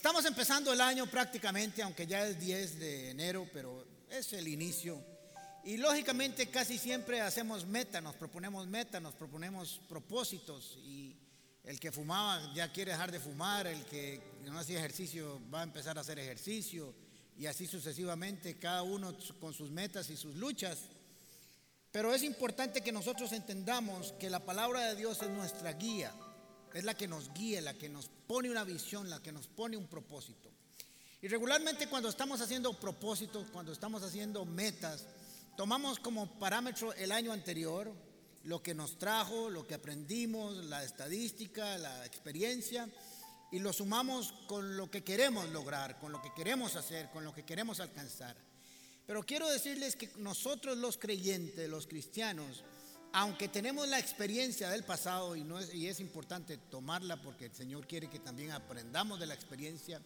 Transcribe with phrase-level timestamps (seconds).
[0.00, 4.98] Estamos empezando el año prácticamente, aunque ya es 10 de enero, pero es el inicio.
[5.62, 10.78] Y lógicamente casi siempre hacemos meta, nos proponemos meta, nos proponemos propósitos.
[10.86, 11.14] Y
[11.64, 15.64] el que fumaba ya quiere dejar de fumar, el que no hacía ejercicio va a
[15.64, 16.94] empezar a hacer ejercicio.
[17.36, 20.78] Y así sucesivamente, cada uno con sus metas y sus luchas.
[21.92, 26.10] Pero es importante que nosotros entendamos que la palabra de Dios es nuestra guía
[26.74, 29.76] es la que nos guía, la que nos pone una visión, la que nos pone
[29.76, 30.50] un propósito.
[31.22, 35.06] Y regularmente cuando estamos haciendo propósitos, cuando estamos haciendo metas,
[35.56, 37.92] tomamos como parámetro el año anterior,
[38.44, 42.88] lo que nos trajo, lo que aprendimos, la estadística, la experiencia,
[43.52, 47.34] y lo sumamos con lo que queremos lograr, con lo que queremos hacer, con lo
[47.34, 48.36] que queremos alcanzar.
[49.06, 52.62] Pero quiero decirles que nosotros los creyentes, los cristianos,
[53.12, 58.08] aunque tenemos la experiencia del pasado y, es, es importante tomarla porque el Señor quiere
[58.08, 60.00] que también aprendamos de la experiencia,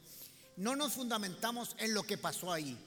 [0.57, 2.79] no nos fundamentamos en lo que pasó ahí.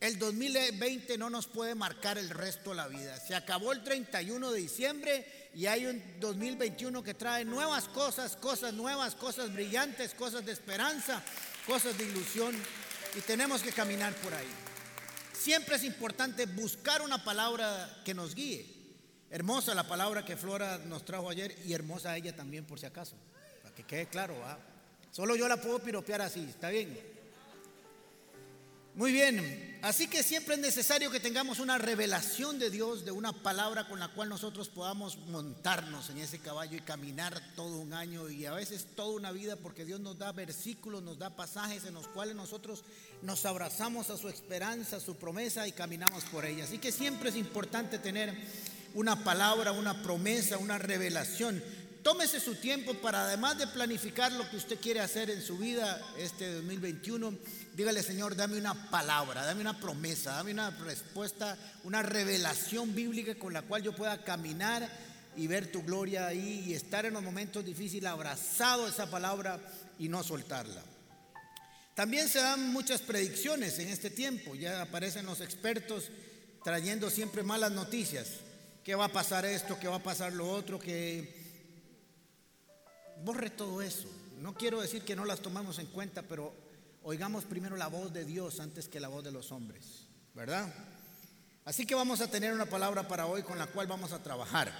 [0.00, 3.18] El 2020 no nos puede marcar el resto de la vida.
[3.18, 8.74] Se acabó el 31 de diciembre y hay un 2021 que trae nuevas cosas, cosas
[8.74, 11.20] nuevas, cosas brillantes, cosas de esperanza,
[11.66, 12.54] cosas de ilusión
[13.16, 14.46] y tenemos que caminar por ahí.
[15.32, 18.77] Siempre es importante buscar una palabra que nos guíe.
[19.30, 23.14] Hermosa la palabra que Flora nos trajo ayer y hermosa ella también por si acaso,
[23.62, 24.34] para que quede claro.
[25.10, 26.98] Solo yo la puedo piropear así, ¿está bien?
[28.94, 33.32] Muy bien, así que siempre es necesario que tengamos una revelación de Dios, de una
[33.32, 38.28] palabra con la cual nosotros podamos montarnos en ese caballo y caminar todo un año
[38.28, 41.94] y a veces toda una vida, porque Dios nos da versículos, nos da pasajes en
[41.94, 42.82] los cuales nosotros
[43.22, 46.64] nos abrazamos a su esperanza, a su promesa y caminamos por ella.
[46.64, 48.34] Así que siempre es importante tener
[48.94, 51.62] una palabra, una promesa, una revelación.
[52.02, 56.00] Tómese su tiempo para además de planificar lo que usted quiere hacer en su vida
[56.16, 57.34] este 2021,
[57.74, 63.52] dígale Señor, dame una palabra, dame una promesa, dame una respuesta, una revelación bíblica con
[63.52, 64.88] la cual yo pueda caminar
[65.36, 69.60] y ver tu gloria ahí y estar en los momentos difíciles abrazado a esa palabra
[69.98, 70.82] y no soltarla.
[71.94, 76.10] También se dan muchas predicciones en este tiempo, ya aparecen los expertos
[76.62, 78.28] trayendo siempre malas noticias
[78.88, 81.28] que va a pasar esto, que va a pasar lo otro, que
[83.22, 84.08] borre todo eso.
[84.38, 86.54] No quiero decir que no las tomamos en cuenta, pero
[87.02, 90.72] oigamos primero la voz de Dios antes que la voz de los hombres, ¿verdad?
[91.66, 94.72] Así que vamos a tener una palabra para hoy con la cual vamos a trabajar.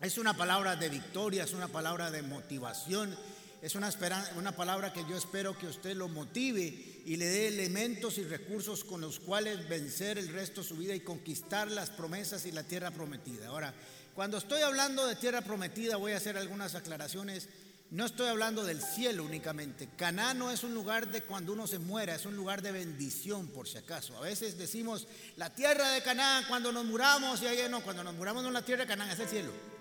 [0.00, 3.18] Es una palabra de victoria, es una palabra de motivación,
[3.64, 3.90] es una,
[4.36, 8.84] una palabra que yo espero que usted lo motive y le dé elementos y recursos
[8.84, 12.64] con los cuales vencer el resto de su vida y conquistar las promesas y la
[12.64, 13.46] tierra prometida.
[13.46, 13.72] Ahora,
[14.14, 17.48] cuando estoy hablando de tierra prometida voy a hacer algunas aclaraciones.
[17.90, 19.88] No estoy hablando del cielo únicamente.
[19.96, 23.48] Canaán no es un lugar de cuando uno se muera, es un lugar de bendición,
[23.48, 24.14] por si acaso.
[24.18, 28.14] A veces decimos la tierra de Canaán cuando nos muramos y ahí no, cuando nos
[28.14, 29.73] muramos no la tierra de Canaán, es el cielo.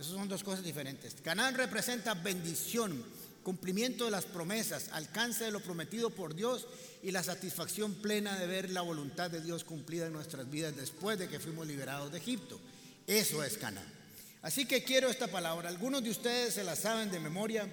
[0.00, 1.14] Esas son dos cosas diferentes.
[1.22, 3.04] Canaán representa bendición,
[3.42, 6.66] cumplimiento de las promesas, alcance de lo prometido por Dios
[7.02, 11.18] y la satisfacción plena de ver la voluntad de Dios cumplida en nuestras vidas después
[11.18, 12.58] de que fuimos liberados de Egipto.
[13.06, 13.92] Eso es Canaán.
[14.40, 15.68] Así que quiero esta palabra.
[15.68, 17.70] Algunos de ustedes se la saben de memoria,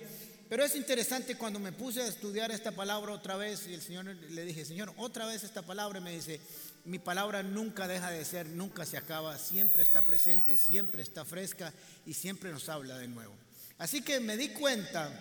[0.49, 4.05] pero es interesante cuando me puse a estudiar esta palabra otra vez y el Señor
[4.05, 6.39] le dije, Señor, otra vez esta palabra, y me dice,
[6.85, 11.73] mi palabra nunca deja de ser, nunca se acaba, siempre está presente, siempre está fresca
[12.05, 13.35] y siempre nos habla de nuevo.
[13.77, 15.11] Así que me di cuenta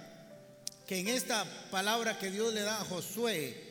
[0.87, 3.67] que en esta palabra que Dios le da a Josué,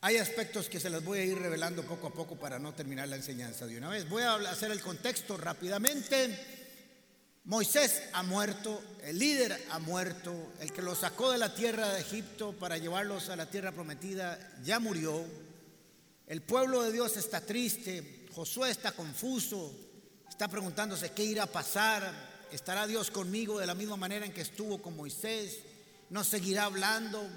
[0.00, 3.08] hay aspectos que se los voy a ir revelando poco a poco para no terminar
[3.08, 4.08] la enseñanza de una vez.
[4.08, 6.63] Voy a hacer el contexto rápidamente.
[7.46, 12.00] Moisés ha muerto, el líder ha muerto, el que los sacó de la tierra de
[12.00, 15.26] Egipto para llevarlos a la tierra prometida ya murió.
[16.26, 19.78] El pueblo de Dios está triste, Josué está confuso,
[20.26, 22.14] está preguntándose qué irá a pasar,
[22.50, 25.58] estará Dios conmigo de la misma manera en que estuvo con Moisés,
[26.08, 27.28] nos seguirá hablando,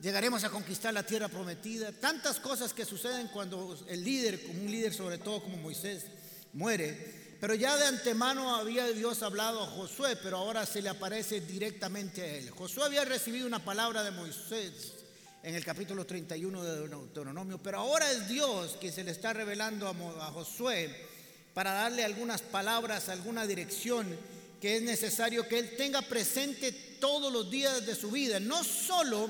[0.00, 4.70] llegaremos a conquistar la tierra prometida, tantas cosas que suceden cuando el líder, como un
[4.70, 6.04] líder sobre todo como Moisés,
[6.52, 7.25] muere.
[7.40, 12.22] Pero ya de antemano había Dios hablado a Josué, pero ahora se le aparece directamente
[12.22, 12.50] a él.
[12.50, 14.94] Josué había recibido una palabra de Moisés
[15.42, 19.86] en el capítulo 31 de Deuteronomio, pero ahora es Dios quien se le está revelando
[19.86, 21.06] a Josué
[21.52, 24.16] para darle algunas palabras, alguna dirección
[24.60, 29.28] que es necesario que él tenga presente todos los días de su vida, no solo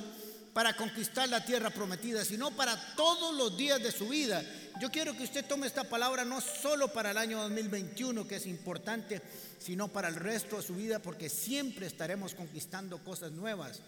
[0.57, 4.43] para conquistar la tierra prometida, sino para todos los días de su vida.
[4.81, 8.47] Yo quiero que usted tome esta palabra no solo para el año 2021, que es
[8.47, 9.21] importante,
[9.59, 13.83] sino para el resto de su vida, porque siempre estaremos conquistando cosas nuevas.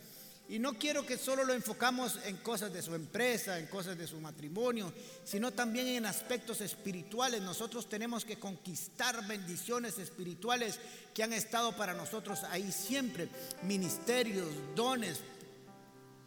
[0.50, 4.06] Y no quiero que solo lo enfocamos en cosas de su empresa, en cosas de
[4.06, 4.92] su matrimonio,
[5.24, 7.40] sino también en aspectos espirituales.
[7.40, 10.80] Nosotros tenemos que conquistar bendiciones espirituales
[11.14, 13.30] que han estado para nosotros ahí siempre.
[13.62, 15.20] Ministerios, dones,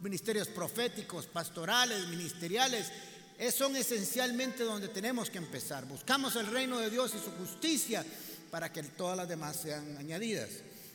[0.02, 2.90] ministerios proféticos, pastorales, ministeriales.
[3.54, 5.84] Son esencialmente donde tenemos que empezar.
[5.84, 8.04] Buscamos el reino de Dios y su justicia
[8.50, 10.50] para que todas las demás sean añadidas.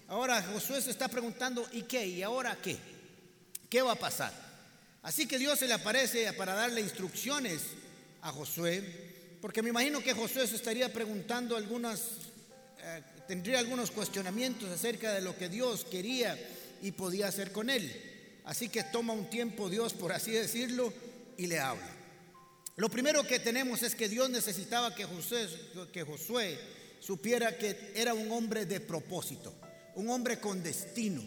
[0.08, 2.06] Ahora Josué se está preguntando, ¿y qué?
[2.06, 2.78] ¿Y ahora qué?
[3.70, 4.32] ¿Qué va a pasar?
[5.02, 7.62] Así que Dios se le aparece para darle instrucciones
[8.22, 12.02] a Josué, porque me imagino que Josué se estaría preguntando algunas,
[12.80, 16.38] eh, tendría algunos cuestionamientos acerca de lo que Dios quería
[16.82, 18.07] y podía hacer con él.
[18.48, 20.94] Así que toma un tiempo Dios, por así decirlo,
[21.38, 21.94] y le habla.
[22.78, 25.50] Lo primero que tenemos es que Dios necesitaba que Josué,
[25.92, 26.58] que Josué
[27.02, 29.54] supiera que era un hombre de propósito,
[29.96, 31.22] un hombre con destino,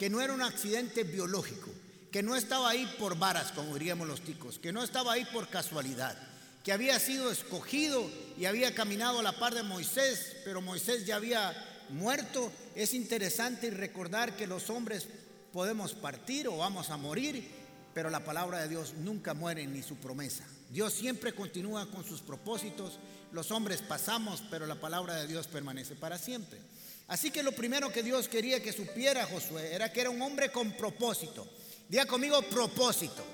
[0.00, 1.70] que no era un accidente biológico,
[2.10, 5.48] que no estaba ahí por varas, como diríamos los ticos, que no estaba ahí por
[5.48, 6.18] casualidad,
[6.64, 11.16] que había sido escogido y había caminado a la par de Moisés, pero Moisés ya
[11.16, 11.54] había
[11.90, 12.50] muerto.
[12.74, 15.06] Es interesante recordar que los hombres
[15.54, 17.48] podemos partir o vamos a morir,
[17.94, 20.44] pero la palabra de Dios nunca muere ni su promesa.
[20.68, 22.98] Dios siempre continúa con sus propósitos.
[23.30, 26.58] Los hombres pasamos, pero la palabra de Dios permanece para siempre.
[27.06, 30.50] Así que lo primero que Dios quería que supiera Josué era que era un hombre
[30.50, 31.46] con propósito.
[31.88, 33.24] Diga conmigo propósito.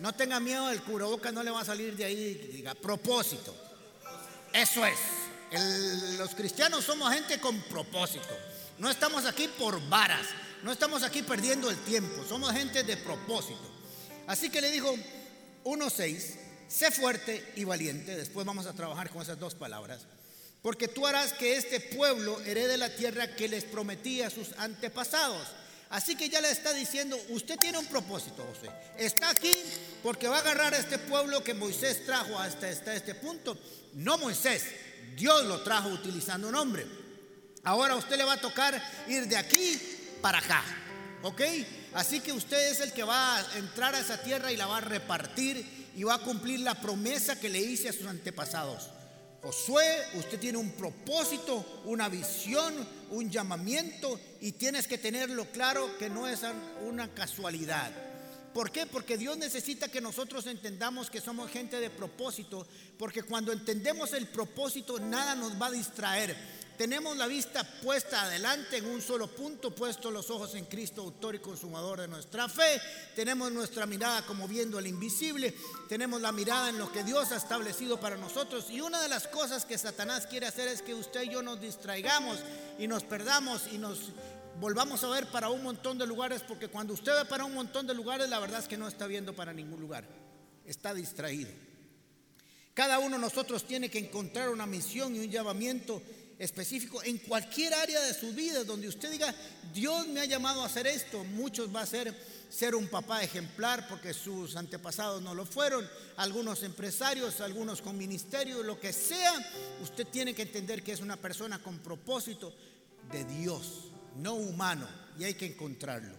[0.00, 2.50] No tenga miedo, el boca no le va a salir de ahí.
[2.52, 3.54] Diga propósito.
[4.52, 4.98] Eso es.
[6.18, 8.36] los cristianos somos gente con propósito.
[8.78, 10.26] No estamos aquí por varas.
[10.62, 12.24] No estamos aquí perdiendo el tiempo.
[12.28, 13.70] Somos gente de propósito.
[14.26, 14.94] Así que le dijo
[15.64, 16.36] 1.6.
[16.68, 18.16] Sé fuerte y valiente.
[18.16, 20.02] Después vamos a trabajar con esas dos palabras.
[20.62, 25.48] Porque tú harás que este pueblo herede la tierra que les prometía a sus antepasados.
[25.88, 28.70] Así que ya le está diciendo, usted tiene un propósito, José.
[28.96, 29.52] Está aquí
[30.02, 33.58] porque va a agarrar a este pueblo que Moisés trajo hasta, este punto.
[33.94, 34.62] No Moisés,
[35.16, 36.86] Dios lo trajo utilizando un hombre.
[37.64, 40.62] Ahora usted le va a tocar ir de aquí para acá.
[41.22, 41.42] ¿Ok?
[41.94, 44.78] Así que usted es el que va a entrar a esa tierra y la va
[44.78, 48.88] a repartir y va a cumplir la promesa que le hice a sus antepasados.
[49.42, 49.84] Josué,
[50.14, 52.74] usted tiene un propósito, una visión,
[53.10, 56.40] un llamamiento y tienes que tenerlo claro que no es
[56.82, 57.90] una casualidad.
[58.52, 58.84] ¿Por qué?
[58.86, 62.66] Porque Dios necesita que nosotros entendamos que somos gente de propósito,
[62.98, 66.36] porque cuando entendemos el propósito nada nos va a distraer.
[66.80, 71.34] Tenemos la vista puesta adelante en un solo punto, puesto los ojos en Cristo, autor
[71.34, 72.80] y consumador de nuestra fe.
[73.14, 75.54] Tenemos nuestra mirada como viendo el invisible.
[75.90, 78.70] Tenemos la mirada en lo que Dios ha establecido para nosotros.
[78.70, 81.60] Y una de las cosas que Satanás quiere hacer es que usted y yo nos
[81.60, 82.38] distraigamos
[82.78, 84.12] y nos perdamos y nos
[84.58, 87.86] volvamos a ver para un montón de lugares, porque cuando usted ve para un montón
[87.86, 90.06] de lugares, la verdad es que no está viendo para ningún lugar.
[90.64, 91.50] Está distraído.
[92.72, 96.00] Cada uno de nosotros tiene que encontrar una misión y un llamamiento
[96.40, 99.32] específico en cualquier área de su vida donde usted diga,
[99.72, 101.22] Dios me ha llamado a hacer esto.
[101.22, 102.12] Muchos va a ser
[102.50, 108.62] ser un papá ejemplar porque sus antepasados no lo fueron, algunos empresarios, algunos con ministerio,
[108.64, 109.32] lo que sea,
[109.82, 112.52] usted tiene que entender que es una persona con propósito
[113.12, 116.14] de Dios, no humano, y hay que encontrarlo.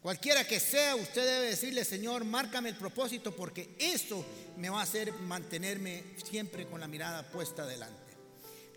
[0.00, 4.24] Cualquiera que sea, usted debe decirle, Señor, márcame el propósito porque eso
[4.56, 8.07] me va a hacer mantenerme siempre con la mirada puesta adelante.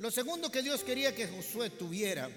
[0.02, 2.28] Lo segundo que Dios quería que Josué tuviera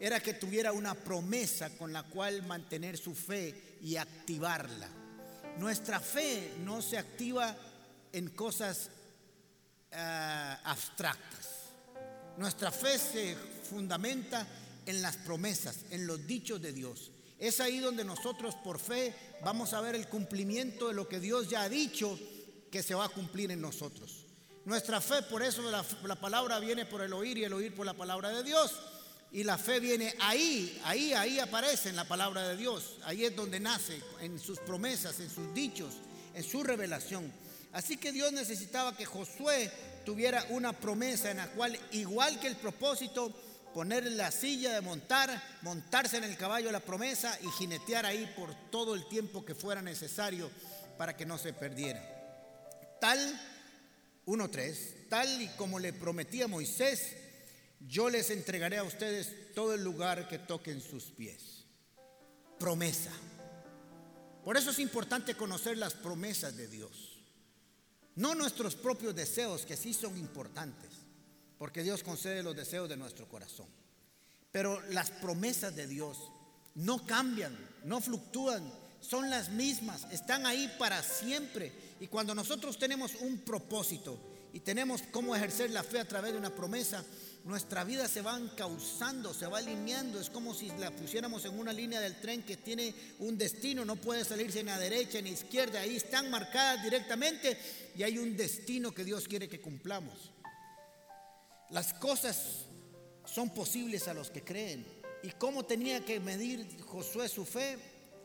[0.00, 4.88] era que tuviera una promesa con la cual mantener su fe y activarla.
[5.58, 7.54] Nuestra fe no se activa
[8.10, 8.88] en cosas
[9.90, 11.74] eh, abstractas.
[12.38, 13.36] Nuestra fe se
[13.68, 14.46] fundamenta
[14.86, 17.10] en las promesas, en los dichos de Dios.
[17.38, 21.50] Es ahí donde nosotros por fe vamos a ver el cumplimiento de lo que Dios
[21.50, 22.18] ya ha dicho
[22.70, 24.24] que se va a cumplir en nosotros.
[24.64, 27.94] Nuestra fe, por eso la, palabra viene por el oír y el oír por la
[27.94, 28.72] palabra de Dios.
[29.32, 32.98] Y la fe viene ahí, ahí, ahí aparece en la palabra de Dios.
[33.04, 35.94] Ahí es donde nace, en sus promesas, en sus dichos,
[36.34, 37.32] en su revelación.
[37.72, 39.70] Así que Dios necesitaba que Josué
[40.04, 43.32] tuviera una promesa en la cual, igual que el propósito,
[43.72, 48.32] ponerle la silla de montar, montarse en el caballo de la promesa y jinetear ahí
[48.36, 50.50] por todo el tiempo que fuera necesario
[50.98, 52.02] para que no se perdiera.
[53.00, 53.18] Tal
[54.26, 57.16] 1.3, tal y como le prometí a Moisés,
[57.80, 61.64] yo les entregaré a ustedes todo el lugar que toquen sus pies.
[62.58, 63.10] Promesa.
[64.44, 67.18] Por eso es importante conocer las promesas de Dios.
[68.16, 70.90] No nuestros propios deseos, que sí son importantes,
[71.58, 73.68] porque Dios concede los deseos de nuestro corazón.
[74.50, 76.18] Pero las promesas de Dios
[76.74, 81.72] no cambian, no fluctúan, son las mismas, están ahí para siempre.
[82.00, 84.18] Y cuando nosotros tenemos un propósito
[84.54, 87.04] y tenemos cómo ejercer la fe a través de una promesa,
[87.44, 90.18] nuestra vida se va encauzando, se va alineando.
[90.18, 93.96] Es como si la pusiéramos en una línea del tren que tiene un destino, no
[93.96, 95.80] puede salirse ni a derecha ni a izquierda.
[95.80, 97.58] Ahí están marcadas directamente
[97.94, 100.32] y hay un destino que Dios quiere que cumplamos.
[101.68, 102.66] Las cosas
[103.26, 104.86] son posibles a los que creen.
[105.22, 107.78] ¿Y cómo tenía que medir Josué su fe?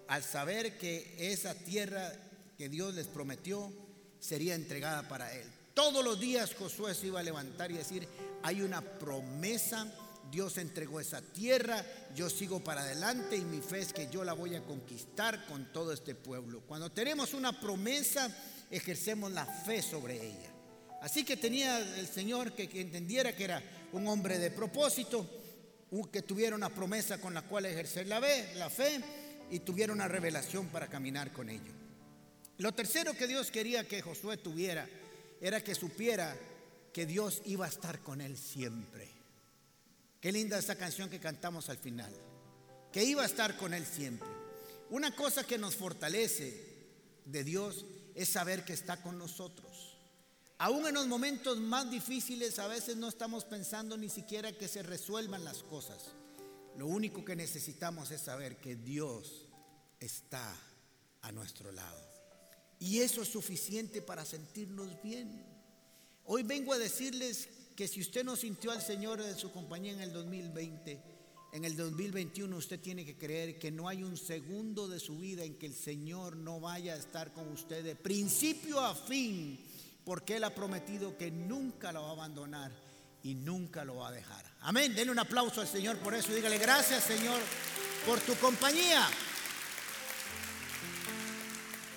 [0.07, 2.13] Al saber que esa tierra
[2.57, 3.71] que Dios les prometió
[4.19, 5.45] sería entregada para él.
[5.73, 8.07] Todos los días Josué se iba a levantar y decir,
[8.43, 9.91] hay una promesa,
[10.31, 11.85] Dios entregó esa tierra,
[12.15, 15.71] yo sigo para adelante y mi fe es que yo la voy a conquistar con
[15.73, 16.61] todo este pueblo.
[16.65, 18.33] Cuando tenemos una promesa,
[18.71, 20.51] ejercemos la fe sobre ella.
[21.01, 25.29] Así que tenía el Señor que, entendiera que era un hombre de propósito,
[26.11, 29.01] que tuviera una promesa con la cual ejercer la fe, la fe
[29.51, 31.84] y tuviera una revelación para caminar con ello.
[32.57, 34.87] Lo tercero que Dios quería que Josué tuviera
[35.41, 36.37] era que supiera
[36.93, 39.09] que Dios iba a estar con él siempre.
[40.21, 42.13] Qué linda esa canción que cantamos al final.
[42.91, 44.29] Que iba a estar con él siempre.
[44.89, 46.65] Una cosa que nos fortalece
[47.25, 47.85] de Dios
[48.15, 49.97] es saber que está con nosotros.
[50.57, 54.81] Aún en los momentos más difíciles a veces no estamos pensando ni siquiera que se
[54.81, 56.13] resuelvan las cosas.
[56.77, 59.47] Lo único que necesitamos es saber que Dios
[59.99, 60.55] está
[61.21, 62.14] a nuestro lado.
[62.79, 65.43] Y eso es suficiente para sentirnos bien.
[66.25, 70.01] Hoy vengo a decirles que si usted no sintió al Señor en su compañía en
[70.01, 70.99] el 2020,
[71.53, 75.43] en el 2021 usted tiene que creer que no hay un segundo de su vida
[75.43, 79.59] en que el Señor no vaya a estar con usted de principio a fin,
[80.03, 82.71] porque Él ha prometido que nunca lo va a abandonar
[83.23, 84.45] y nunca lo va a dejar.
[84.61, 84.93] Amén.
[84.93, 86.33] Denle un aplauso al Señor por eso.
[86.33, 87.39] Dígale gracias Señor
[88.05, 89.07] por tu compañía.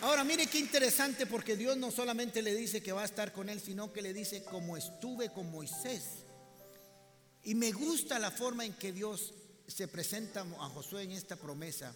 [0.00, 3.48] Ahora mire qué interesante porque Dios no solamente le dice que va a estar con
[3.48, 6.24] él, sino que le dice como estuve con Moisés.
[7.42, 9.34] Y me gusta la forma en que Dios
[9.66, 11.92] se presenta a Josué en esta promesa.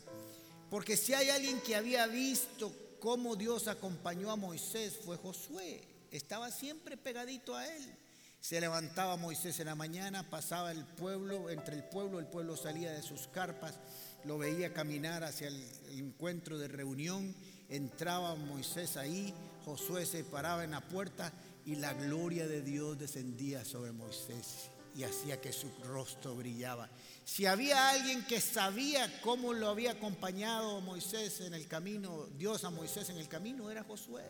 [0.69, 5.83] Porque si hay alguien que había visto cómo Dios acompañó a Moisés fue Josué.
[6.11, 7.95] Estaba siempre pegadito a él.
[8.41, 12.91] Se levantaba Moisés en la mañana, pasaba el pueblo, entre el pueblo, el pueblo salía
[12.91, 13.79] de sus carpas,
[14.25, 17.37] lo veía caminar hacia el encuentro de reunión
[17.73, 19.33] entraba Moisés ahí,
[19.65, 21.33] Josué se paraba en la puerta
[21.65, 26.91] y la gloria de Dios descendía sobre Moisés y hacía que su rostro brillaba.
[27.25, 32.71] Si había alguien que sabía cómo lo había acompañado Moisés en el camino, Dios a
[32.71, 34.25] Moisés en el camino, era Josué.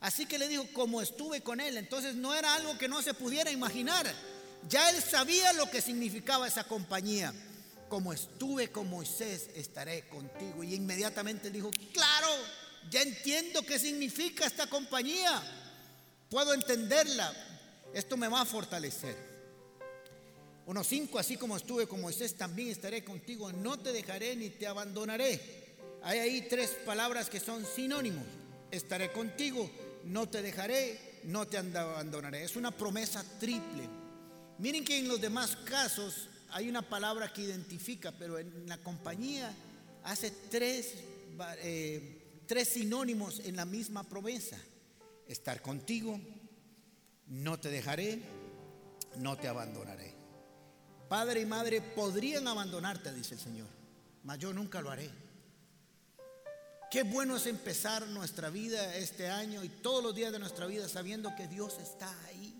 [0.00, 3.14] Así que le dijo, como estuve con él, entonces no era algo que no se
[3.14, 4.06] pudiera imaginar.
[4.68, 7.34] Ya él sabía lo que significaba esa compañía
[7.88, 10.62] como estuve con Moisés, estaré contigo.
[10.64, 12.28] Y inmediatamente dijo, claro,
[12.90, 15.42] ya entiendo qué significa esta compañía.
[16.28, 17.32] Puedo entenderla.
[17.94, 19.16] Esto me va a fortalecer.
[20.66, 23.52] Unos cinco, así como estuve con Moisés, también estaré contigo.
[23.52, 25.66] No te dejaré ni te abandonaré.
[26.02, 28.24] Hay ahí tres palabras que son sinónimos.
[28.70, 29.70] Estaré contigo,
[30.04, 32.42] no te dejaré, no te abandonaré.
[32.42, 33.88] Es una promesa triple.
[34.58, 39.54] Miren que en los demás casos hay una palabra que identifica, pero en la compañía
[40.04, 40.94] hace tres,
[41.58, 44.56] eh, tres sinónimos en la misma promesa.
[45.26, 46.20] Estar contigo,
[47.26, 48.20] no te dejaré,
[49.18, 50.14] no te abandonaré.
[51.08, 53.68] Padre y madre podrían abandonarte, dice el Señor,
[54.24, 55.10] mas yo nunca lo haré.
[56.90, 60.88] Qué bueno es empezar nuestra vida este año y todos los días de nuestra vida
[60.88, 62.54] sabiendo que Dios está ahí,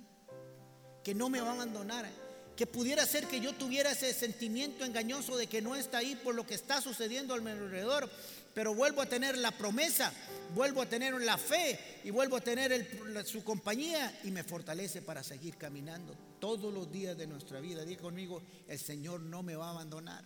[1.05, 2.11] que no me va a abandonar
[2.57, 6.35] que pudiera ser que yo tuviera ese sentimiento engañoso de que no está ahí por
[6.35, 8.11] lo que está sucediendo mi alrededor,
[8.55, 10.11] pero vuelvo a tener la promesa,
[10.55, 15.23] vuelvo a tener la fe y vuelvo a tener su compañía y me fortalece para
[15.23, 17.85] seguir caminando todos los días de nuestra vida.
[17.85, 20.25] Diga conmigo, el Señor no me va a abandonar.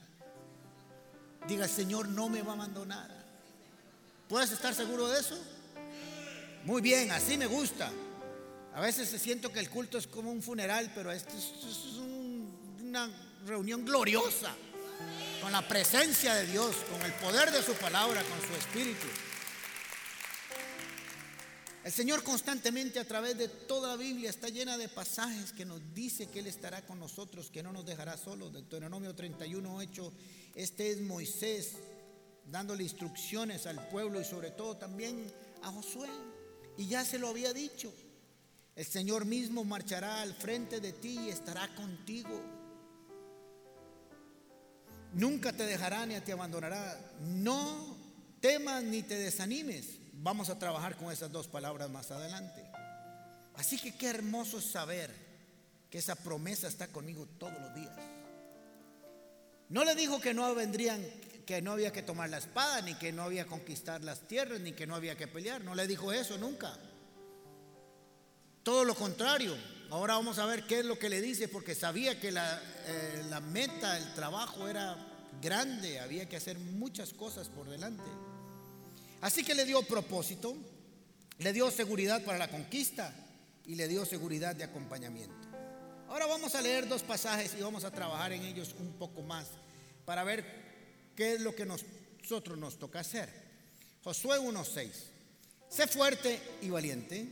[1.48, 3.10] Diga, el Señor no me va a abandonar.
[4.28, 5.36] ¿Puedes estar seguro de eso?
[6.64, 7.90] Muy bien, así me gusta.
[8.72, 12.19] A veces siento que el culto es como un funeral, pero esto es un
[12.90, 13.08] una
[13.46, 14.52] reunión gloriosa
[15.40, 19.06] con la presencia de Dios, con el poder de su palabra, con su espíritu.
[21.84, 25.80] El Señor constantemente a través de toda la Biblia está llena de pasajes que nos
[25.94, 28.52] dice que Él estará con nosotros, que no nos dejará solos.
[28.52, 30.12] Deuteronomio 31, 8,
[30.56, 31.76] este es Moisés
[32.44, 35.32] dándole instrucciones al pueblo y sobre todo también
[35.62, 36.08] a Josué.
[36.76, 37.94] Y ya se lo había dicho.
[38.74, 42.58] El Señor mismo marchará al frente de ti y estará contigo.
[45.12, 46.98] Nunca te dejará ni te abandonará.
[47.20, 47.96] No
[48.40, 49.98] temas ni te desanimes.
[50.12, 52.64] Vamos a trabajar con esas dos palabras más adelante.
[53.54, 55.10] Así que qué hermoso es saber
[55.90, 57.96] que esa promesa está conmigo todos los días.
[59.68, 61.04] No le dijo que no vendrían,
[61.46, 64.60] que no había que tomar la espada, ni que no había que conquistar las tierras,
[64.60, 65.62] ni que no había que pelear.
[65.62, 66.76] No le dijo eso nunca.
[68.62, 69.56] Todo lo contrario.
[69.90, 73.24] Ahora vamos a ver qué es lo que le dice, porque sabía que la, eh,
[73.28, 74.96] la meta, el trabajo era
[75.42, 78.04] grande, había que hacer muchas cosas por delante.
[79.20, 80.56] Así que le dio propósito,
[81.38, 83.12] le dio seguridad para la conquista
[83.66, 85.48] y le dio seguridad de acompañamiento.
[86.08, 89.46] Ahora vamos a leer dos pasajes y vamos a trabajar en ellos un poco más
[90.04, 90.44] para ver
[91.16, 93.28] qué es lo que nosotros nos toca hacer.
[94.04, 94.88] Josué 1.6.
[95.68, 97.28] Sé fuerte y valiente,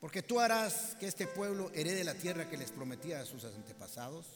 [0.00, 4.26] porque tú harás que este pueblo herede la tierra que les prometía a sus antepasados.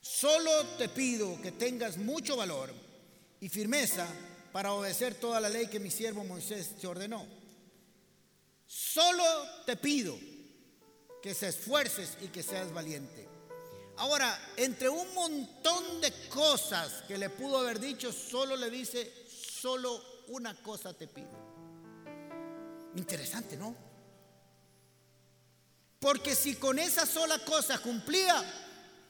[0.00, 2.72] Solo te pido que tengas mucho valor
[3.40, 4.06] y firmeza
[4.52, 7.26] para obedecer toda la ley que mi siervo Moisés te ordenó.
[8.66, 9.24] Solo
[9.66, 10.18] te pido
[11.22, 13.28] que se esfuerces y que seas valiente.
[13.98, 20.02] Ahora, entre un montón de cosas que le pudo haber dicho, solo le dice, solo
[20.28, 21.52] una cosa te pido.
[22.96, 23.91] Interesante, ¿no?
[26.02, 28.42] Porque si con esa sola cosa cumplía,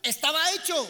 [0.03, 0.87] estaba hecho.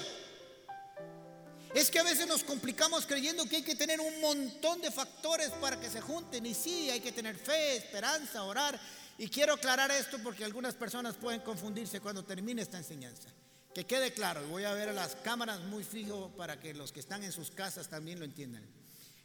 [1.76, 5.50] Es que a veces nos complicamos creyendo que hay que tener un montón de factores
[5.50, 6.44] para que se junten.
[6.44, 8.80] Y sí, hay que tener fe, esperanza, orar.
[9.16, 13.28] Y quiero aclarar esto porque algunas personas pueden confundirse cuando termine esta enseñanza.
[13.73, 16.90] Que quede claro, y voy a ver a las cámaras muy fijo para que los
[16.90, 18.66] que están en sus casas también lo entiendan.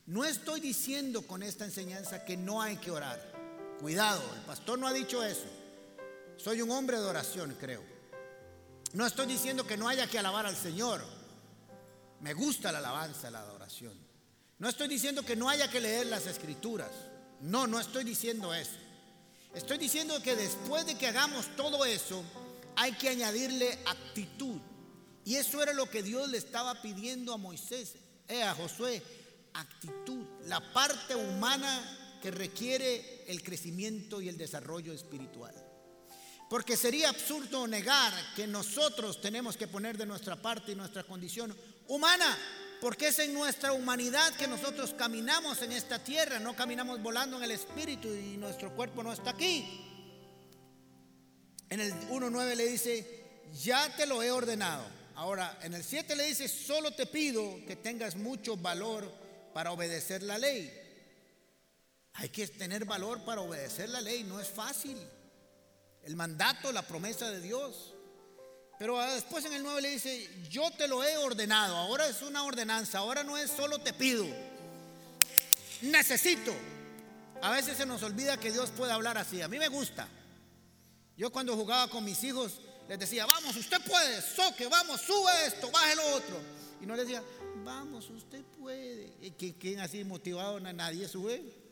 [0.06, 3.20] No estoy diciendo con esta enseñanza que no hay que orar.
[3.82, 5.48] Cuidado, el pastor no ha dicho eso.
[6.38, 7.84] Soy un hombre de oración, creo.
[8.94, 11.04] No estoy diciendo que no haya que alabar al Señor.
[12.22, 13.94] Me gusta la alabanza, la adoración.
[14.60, 16.92] No estoy diciendo que no haya que leer las escrituras.
[17.42, 18.78] No, no estoy diciendo eso.
[19.54, 22.24] Estoy diciendo que después de que hagamos todo eso,
[22.76, 24.60] hay que añadirle actitud.
[25.26, 27.96] Y eso era lo que Dios le estaba pidiendo a Moisés,
[28.28, 29.02] eh, a Josué,
[29.54, 35.67] actitud, la parte humana que requiere el crecimiento y el desarrollo espiritual.
[36.50, 41.56] Porque sería absurdo negar que nosotros tenemos que poner de nuestra parte y nuestra condición
[41.88, 42.38] humana,
[42.80, 47.44] porque es en nuestra humanidad que nosotros caminamos en esta tierra, no caminamos volando en
[47.44, 49.84] el espíritu y nuestro cuerpo no está aquí.
[51.70, 54.86] En el 1.9 le dice, ya te lo he ordenado.
[55.16, 59.12] Ahora, en el 7 le dice, solo te pido que tengas mucho valor
[59.54, 60.72] para obedecer la ley.
[62.14, 64.98] Hay que tener valor para obedecer la ley, no es fácil.
[66.08, 67.94] El mandato, la promesa de Dios.
[68.80, 72.44] Pero después en el 9 le dice, yo te lo he ordenado, ahora es una
[72.44, 74.26] ordenanza, ahora no es solo te pido,
[75.82, 76.54] necesito.
[77.42, 80.08] A veces se nos olvida que Dios puede hablar así, a mí me gusta.
[81.18, 85.70] Yo cuando jugaba con mis hijos les decía, vamos, usted puede, soque, vamos, sube esto,
[85.72, 86.40] baje lo otro.
[86.80, 87.24] Y no les decía,
[87.66, 89.14] vamos, usted puede.
[89.20, 90.60] ¿Y quién así motivado?
[90.62, 91.67] Nadie sube.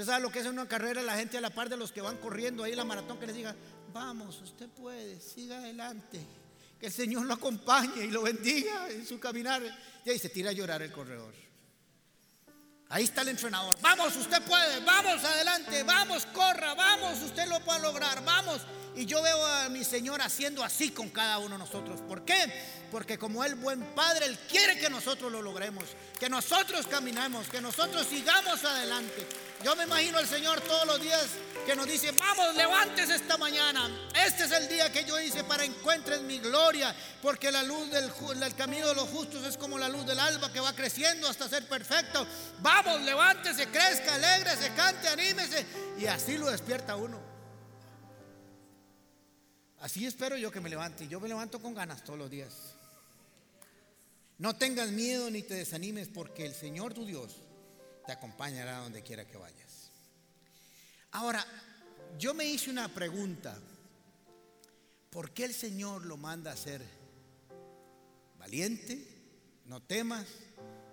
[0.00, 2.00] Usted sabe lo que es una carrera, la gente a la par de los que
[2.00, 3.54] van corriendo ahí la maratón que les diga,
[3.92, 6.26] vamos, usted puede, siga adelante.
[6.80, 9.62] Que el Señor lo acompañe y lo bendiga en su caminar.
[10.02, 11.34] Y ahí se tira a llorar el corredor.
[12.88, 13.76] Ahí está el entrenador.
[13.82, 18.62] Vamos, usted puede, vamos adelante, vamos, corra, vamos, usted lo puede lograr, vamos.
[18.96, 22.00] Y yo veo a mi Señor haciendo así con cada uno de nosotros.
[22.00, 22.38] ¿Por qué?
[22.90, 25.84] Porque como Él buen Padre, Él quiere que nosotros lo logremos,
[26.18, 29.26] que nosotros caminemos, que nosotros sigamos adelante.
[29.62, 31.26] Yo me imagino al Señor todos los días
[31.66, 33.90] que nos dice, vamos, levantes esta mañana.
[34.26, 38.10] Este es el día que yo hice para encuentres mi gloria, porque la luz del,
[38.54, 41.68] camino de los justos es como la luz del alba que va creciendo hasta ser
[41.68, 42.26] perfecto.
[42.60, 44.18] Vamos, levántese, crezca,
[44.56, 45.66] se cante, anímese.
[45.98, 47.20] Y así lo despierta uno.
[49.80, 51.06] Así espero yo que me levante.
[51.06, 52.54] Yo me levanto con ganas todos los días.
[54.38, 57.49] No tengas miedo ni te desanimes porque el Señor tu Dios
[58.06, 59.90] te acompañará donde quiera que vayas.
[61.12, 61.44] Ahora,
[62.18, 63.58] yo me hice una pregunta.
[65.10, 66.82] ¿Por qué el Señor lo manda a ser
[68.38, 69.06] valiente?
[69.64, 70.26] No temas,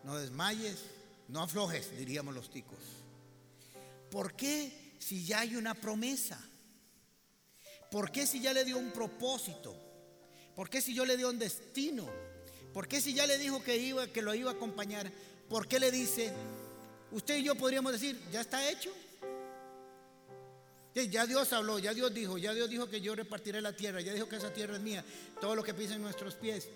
[0.04, 0.80] no desmayes,
[1.28, 2.80] no aflojes, diríamos los ticos.
[4.10, 6.40] ¿Por qué si ya hay una promesa?
[7.92, 9.76] ¿Por qué si ya le dio un propósito?
[10.56, 12.10] ¿Por qué si yo le dio un destino?
[12.74, 15.12] ¿Por qué si ya le dijo que iba, que lo iba a acompañar?
[15.50, 16.34] ¿Por qué le dice,
[17.12, 18.92] usted y yo podríamos decir, ya está hecho?
[20.94, 24.14] Ya Dios habló, ya Dios dijo, ya Dios dijo que yo repartiré la tierra, ya
[24.14, 25.06] dijo que esa tierra es mía,
[25.40, 26.68] todo lo que pisen nuestros pies.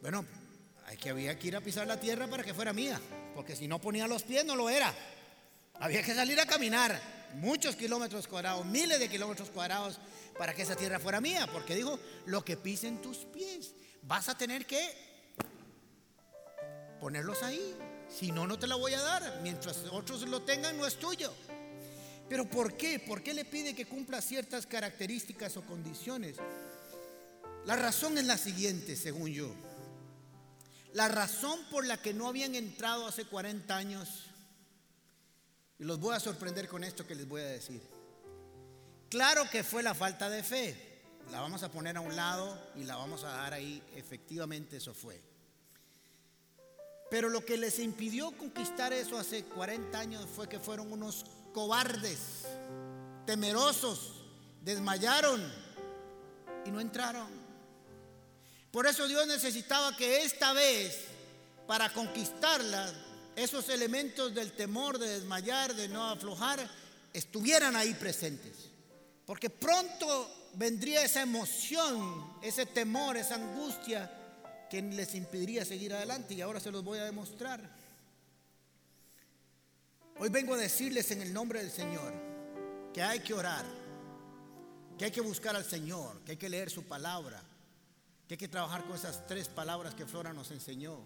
[0.00, 0.24] Bueno,
[0.86, 3.00] hay que había que ir a pisar la tierra para que fuera mía,
[3.34, 4.94] porque si no ponía los pies no lo era.
[5.80, 7.00] Había que salir a caminar
[7.34, 9.98] muchos kilómetros cuadrados, miles de kilómetros cuadrados
[10.38, 14.38] para que esa tierra fuera mía, porque dijo, lo que pisen tus pies, vas a
[14.38, 15.10] tener que
[17.00, 17.74] ponerlos ahí,
[18.10, 21.32] si no, no te la voy a dar, mientras otros lo tengan no es tuyo.
[22.28, 22.98] Pero ¿por qué?
[23.00, 26.36] ¿Por qué le pide que cumpla ciertas características o condiciones?
[27.66, 29.52] La razón es la siguiente, según yo.
[30.92, 34.26] La razón por la que no habían entrado hace 40 años,
[35.78, 37.80] y los voy a sorprender con esto que les voy a decir.
[39.08, 41.02] Claro que fue la falta de fe.
[41.32, 43.82] La vamos a poner a un lado y la vamos a dar ahí.
[43.96, 45.29] Efectivamente eso fue.
[47.10, 52.46] Pero lo que les impidió conquistar eso hace 40 años fue que fueron unos cobardes,
[53.26, 54.22] temerosos,
[54.62, 55.42] desmayaron
[56.64, 57.28] y no entraron.
[58.70, 60.96] Por eso Dios necesitaba que esta vez,
[61.66, 62.92] para conquistarla,
[63.34, 66.70] esos elementos del temor, de desmayar, de no aflojar,
[67.12, 68.68] estuvieran ahí presentes.
[69.26, 74.19] Porque pronto vendría esa emoción, ese temor, esa angustia
[74.70, 76.34] que les impediría seguir adelante.
[76.34, 77.60] Y ahora se los voy a demostrar.
[80.18, 82.12] Hoy vengo a decirles en el nombre del Señor
[82.94, 83.64] que hay que orar,
[84.96, 87.42] que hay que buscar al Señor, que hay que leer su palabra,
[88.28, 90.98] que hay que trabajar con esas tres palabras que Flora nos enseñó,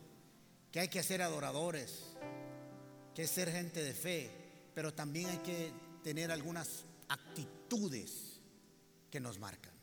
[0.70, 2.16] que hay que ser adoradores,
[3.14, 4.31] que es ser gente de fe,
[4.74, 5.72] pero también hay que
[6.03, 8.40] tener algunas actitudes
[9.11, 9.73] que nos marcan.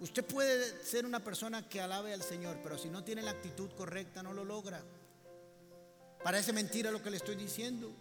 [0.00, 3.70] Usted puede ser una persona que alabe al Señor, pero si no tiene la actitud
[3.76, 4.82] correcta no lo logra.
[6.22, 7.92] Parece mentira lo que le estoy diciendo.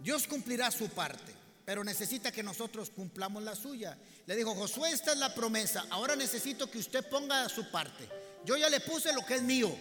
[0.00, 3.96] Dios cumplirá su parte pero necesita que nosotros cumplamos la suya.
[4.26, 8.08] Le dijo, Josué, esta es la promesa, ahora necesito que usted ponga su parte.
[8.44, 9.72] Yo ya le puse lo que es mío,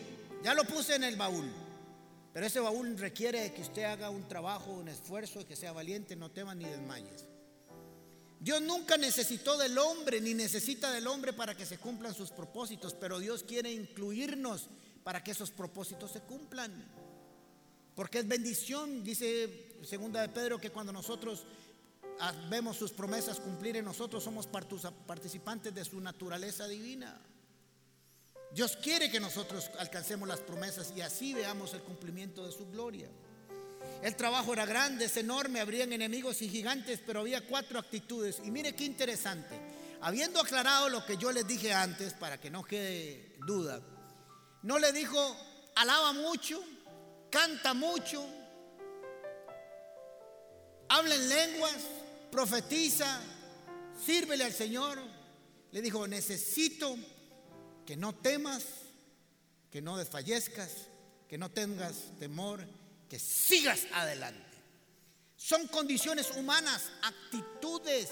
[0.44, 1.52] ya lo puse en el baúl,
[2.32, 6.30] pero ese baúl requiere que usted haga un trabajo, un esfuerzo, que sea valiente, no
[6.30, 7.26] temas ni desmayes.
[8.40, 12.94] Dios nunca necesitó del hombre, ni necesita del hombre para que se cumplan sus propósitos,
[12.94, 14.70] pero Dios quiere incluirnos
[15.04, 16.72] para que esos propósitos se cumplan.
[17.96, 21.44] Porque es bendición, dice segunda de Pedro, que cuando nosotros
[22.50, 27.20] vemos sus promesas cumplir en nosotros, somos participantes de su naturaleza divina.
[28.54, 33.10] Dios quiere que nosotros alcancemos las promesas y así veamos el cumplimiento de su gloria.
[34.02, 38.42] El trabajo era grande, es enorme, habrían enemigos y gigantes, pero había cuatro actitudes.
[38.44, 39.60] Y mire qué interesante.
[40.02, 43.82] Habiendo aclarado lo que yo les dije antes, para que no quede duda,
[44.64, 45.20] no le dijo,
[45.76, 46.64] alaba mucho,
[47.30, 48.26] canta mucho,
[50.88, 51.78] habla en lenguas,
[52.32, 53.22] profetiza,
[54.06, 55.00] sírvele al Señor.
[55.72, 56.96] Le dijo, necesito
[57.86, 58.64] que no temas,
[59.70, 60.88] que no desfallezcas,
[61.28, 62.66] que no tengas temor,
[63.10, 64.40] que sigas adelante.
[65.36, 68.10] Son condiciones humanas, actitudes.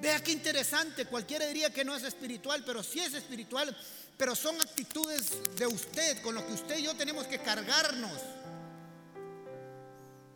[0.00, 3.76] Vea qué interesante, cualquiera diría que no es espiritual, pero sí es espiritual,
[4.16, 8.20] pero son actitudes de usted, con lo que usted y yo tenemos que cargarnos.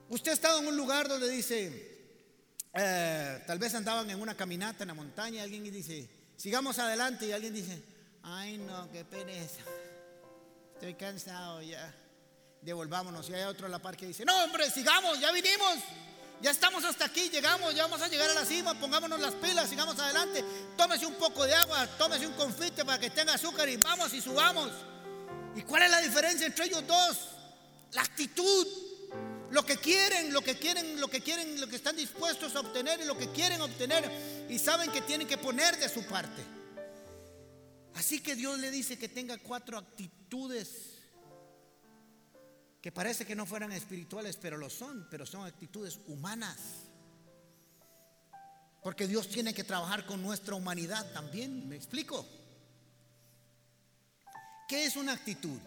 [0.08, 1.96] Usted ha estado en un lugar donde dice,
[2.72, 7.32] eh, tal vez andaban en una caminata en la montaña alguien dice, sigamos adelante y
[7.32, 7.82] alguien dice,
[8.22, 9.62] ay no, qué pereza,
[10.74, 11.92] estoy cansado ya,
[12.62, 13.28] devolvámonos.
[13.28, 15.76] Y hay otro a la par que dice, no hombre, sigamos, ya vinimos,
[16.42, 19.68] ya estamos hasta aquí, llegamos, ya vamos a llegar a la cima, pongámonos las pilas,
[19.68, 20.44] sigamos adelante,
[20.76, 24.20] tómese un poco de agua, tómese un confite para que tenga azúcar y vamos y
[24.20, 24.70] subamos.
[25.54, 27.18] ¿Y cuál es la diferencia entre ellos dos?
[27.92, 28.66] La actitud.
[29.50, 33.00] Lo que quieren, lo que quieren, lo que quieren, lo que están dispuestos a obtener
[33.00, 34.10] y lo que quieren obtener
[34.50, 36.42] y saben que tienen que poner de su parte.
[37.94, 40.95] Así que Dios le dice que tenga cuatro actitudes
[42.86, 46.56] que parece que no fueran espirituales, pero lo son, pero son actitudes humanas.
[48.80, 52.24] Porque Dios tiene que trabajar con nuestra humanidad también, ¿me explico?
[54.68, 55.58] ¿Qué es una actitud?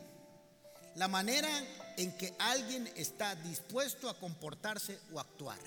[0.96, 1.50] La manera
[1.98, 5.60] en que alguien está dispuesto a comportarse o actuar.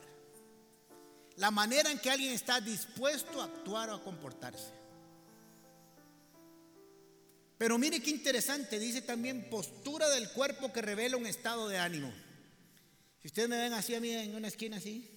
[1.37, 4.82] La manera en que alguien está dispuesto a actuar o a comportarse.
[7.63, 12.13] Pero mire qué interesante, dice también postura del cuerpo que revela un estado de ánimo.
[13.21, 15.09] Si ustedes me ven así a mí en una esquina así,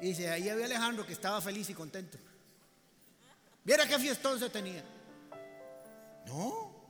[0.00, 2.18] y dice, ahí había Alejandro que estaba feliz y contento.
[3.64, 4.84] Viera qué fiestón se tenía.
[6.28, 6.88] No,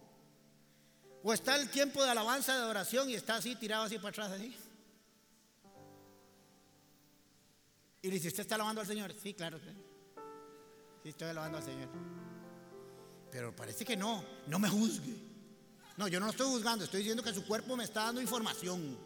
[1.23, 4.33] o está el tiempo de alabanza, de oración y está así, tirado así para atrás,
[4.33, 4.55] así.
[8.03, 9.15] Y dice, ¿usted está alabando al Señor?
[9.23, 9.59] Sí, claro.
[11.03, 11.89] Sí, estoy alabando al Señor.
[13.35, 15.13] Pero parece que no, no me juzgue.
[15.97, 18.97] No, yo no lo estoy juzgando, estoy diciendo que su cuerpo me está dando información.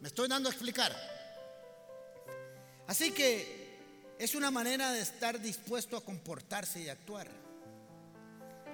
[0.00, 0.94] Me estoy dando a explicar.
[2.86, 7.28] Así que es una manera de estar dispuesto a comportarse y actuar.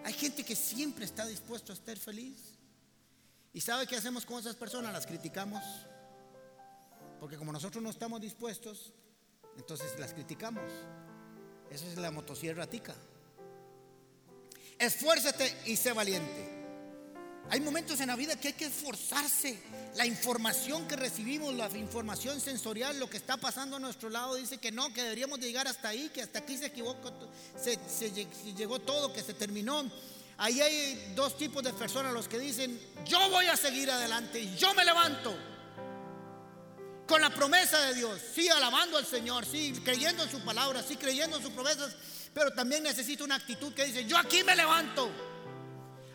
[0.05, 2.59] Hay gente que siempre está dispuesto a estar feliz.
[3.55, 4.93] ¿Y sabe qué hacemos con esas personas?
[4.93, 5.65] Las criticamos.
[7.19, 8.93] Porque como nosotros no estamos dispuestos,
[9.57, 10.71] entonces las criticamos.
[11.71, 12.95] Eso es la motosierra tica.
[14.81, 16.49] Esfuérzate y sé valiente.
[17.51, 19.63] Hay momentos en la vida que hay que esforzarse.
[19.97, 24.57] La información que recibimos, la información sensorial, lo que está pasando a nuestro lado, dice
[24.59, 27.13] que no, que deberíamos llegar hasta ahí, que hasta aquí se equivocó,
[27.61, 28.11] se, se
[28.55, 29.85] llegó todo, que se terminó.
[30.39, 34.73] Ahí hay dos tipos de personas, los que dicen, yo voy a seguir adelante, yo
[34.73, 35.37] me levanto
[37.07, 40.97] con la promesa de Dios, sí alabando al Señor, sí creyendo en su palabra, sí
[40.97, 41.95] creyendo en sus promesas,
[42.33, 45.11] pero también necesito una actitud que dice, yo aquí me levanto.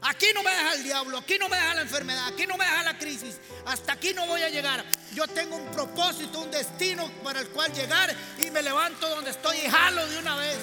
[0.01, 2.63] Aquí no me deja el diablo, aquí no me deja la enfermedad, aquí no me
[2.63, 4.85] deja la crisis, hasta aquí no voy a llegar.
[5.15, 9.57] Yo tengo un propósito, un destino para el cual llegar y me levanto donde estoy
[9.57, 10.57] y jalo de una vez.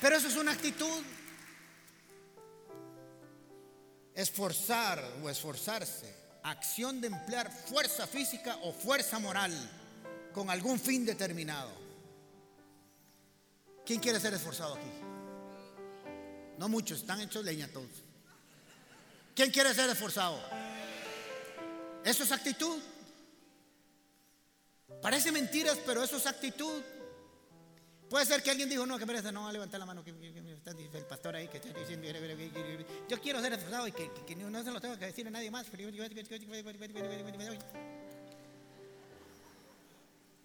[0.00, 1.02] Pero eso es una actitud.
[4.14, 6.14] Esforzar o esforzarse
[6.46, 9.52] acción de emplear fuerza física o fuerza moral
[10.32, 11.85] con algún fin determinado.
[13.86, 14.90] ¿Quién quiere ser esforzado aquí?
[16.58, 17.86] No muchos, están hechos leña todos.
[19.32, 20.40] ¿Quién quiere ser esforzado?
[22.04, 22.82] Eso es actitud.
[25.00, 26.82] Parece mentiras, pero eso es actitud.
[28.10, 30.10] Puede ser que alguien dijo, no, que merece, no va a levantar la mano, que,
[30.10, 32.08] el pastor ahí que está diciendo,
[33.08, 35.66] yo quiero ser esforzado y que, no se lo tengo que decir a nadie más.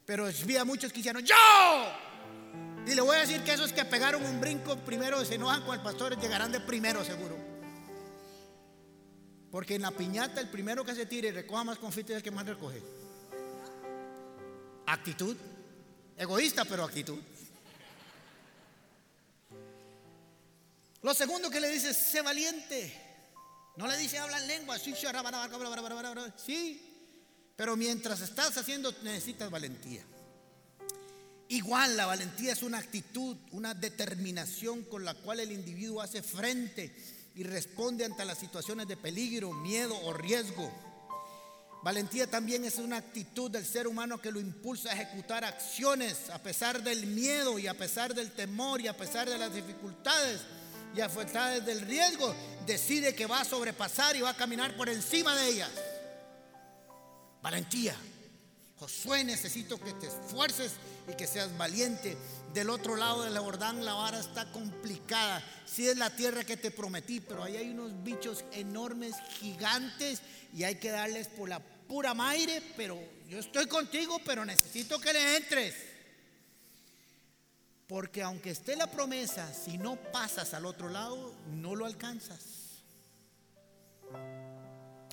[0.06, 2.11] Pero vi a muchos cristianos, yo.
[2.86, 5.76] Y le voy a decir que esos que pegaron un brinco primero se enojan con
[5.76, 7.38] el pastor, llegarán de primero seguro.
[9.52, 12.24] Porque en la piñata el primero que se tire y recoja más confite es el
[12.24, 12.82] que más recoge.
[14.88, 15.36] Actitud.
[16.18, 17.20] Egoísta, pero actitud.
[21.02, 23.10] Lo segundo que le dice, sé valiente.
[23.76, 24.94] No le dice habla en lengua, sí,
[27.56, 30.04] pero mientras estás haciendo necesitas valentía.
[31.52, 36.96] Igual la valentía es una actitud, una determinación con la cual el individuo hace frente
[37.36, 40.72] y responde ante las situaciones de peligro, miedo o riesgo.
[41.84, 46.42] Valentía también es una actitud del ser humano que lo impulsa a ejecutar acciones a
[46.42, 50.40] pesar del miedo y a pesar del temor y a pesar de las dificultades
[50.96, 52.34] y afectada desde el riesgo,
[52.66, 55.72] decide que va a sobrepasar y va a caminar por encima de ellas.
[57.42, 57.98] Valentía.
[58.82, 60.72] Josué, necesito que te esfuerces
[61.12, 62.18] y que seas valiente.
[62.54, 65.44] Del otro lado del Jordán la vara está complicada.
[65.66, 70.22] Sí es la tierra que te prometí, pero ahí hay unos bichos enormes, gigantes,
[70.54, 72.98] y hay que darles por la pura maire, pero
[73.28, 75.76] yo estoy contigo, pero necesito que le entres.
[77.88, 82.61] Porque aunque esté la promesa, si no pasas al otro lado, no lo alcanzas.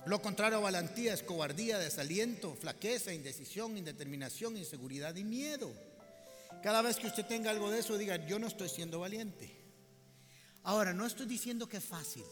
[0.09, 5.71] Lo contrario a valentía es cobardía, desaliento, flaqueza, indecisión, indeterminación, inseguridad y miedo.
[6.63, 9.55] Cada vez que usted tenga algo de eso, diga, yo no estoy siendo valiente.
[10.63, 12.23] Ahora, no estoy diciendo que es fácil.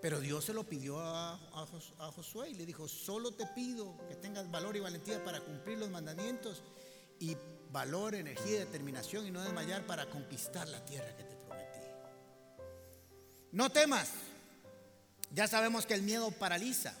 [0.00, 1.38] Pero Dios se lo pidió a,
[2.16, 5.88] Josué y le dijo, solo te pido que tengas valor y valentía para cumplir los
[5.88, 6.64] mandamientos
[7.20, 7.36] y
[7.70, 11.78] valor, energía y determinación y no desmayar para conquistar la tierra que te prometí.
[13.52, 14.31] No temas.
[15.34, 16.94] Ya sabemos que el miedo paraliza.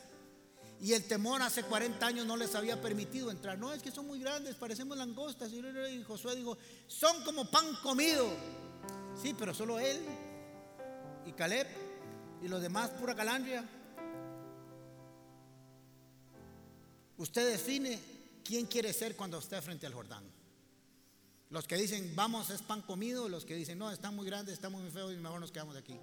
[0.80, 3.56] Y el temor hace 40 años no les había permitido entrar.
[3.56, 5.52] No, es que son muy grandes, parecemos langostas.
[5.52, 8.26] Y Josué dijo, son como pan comido.
[9.20, 10.00] Sí, pero solo él
[11.24, 11.68] y Caleb
[12.42, 13.64] y los demás pura calandria.
[17.16, 18.00] Usted define
[18.44, 20.24] quién quiere ser cuando esté frente al Jordán.
[21.50, 24.72] Los que dicen, vamos, es pan comido, los que dicen, no, están muy grandes, están
[24.72, 25.96] muy feos y mejor nos quedamos aquí.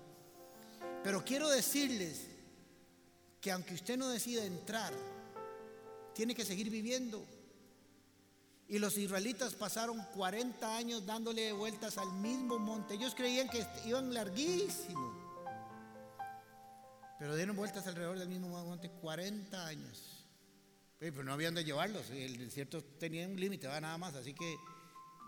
[1.03, 2.27] Pero quiero decirles
[3.41, 4.93] que aunque usted no decida entrar,
[6.13, 7.25] tiene que seguir viviendo.
[8.67, 12.93] Y los israelitas pasaron 40 años dándole vueltas al mismo monte.
[12.93, 15.17] Ellos creían que iban larguísimo.
[17.17, 20.25] Pero dieron vueltas alrededor del mismo monte 40 años.
[20.99, 22.09] Pero no habían de llevarlos.
[22.11, 24.15] El desierto tenía un límite, nada más.
[24.15, 24.57] Así que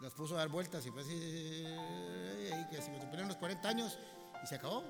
[0.01, 3.97] las puso a dar vueltas y fue así, y que se cumplieron los 40 años
[4.43, 4.83] y se acabó.